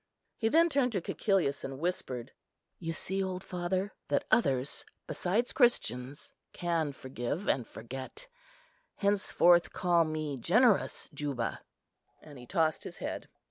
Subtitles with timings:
[0.35, 2.31] He then turned to Cæcilius and whispered,
[2.79, 8.27] "You see, old father, that others, besides Christians, can forgive and forget.
[8.95, 11.61] Henceforth call me generous Juba."
[12.19, 13.29] And he tossed his head.